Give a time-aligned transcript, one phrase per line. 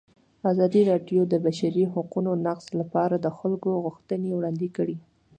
[0.51, 4.97] ازادي راډیو د د بشري حقونو نقض لپاره د خلکو غوښتنې وړاندې کړي.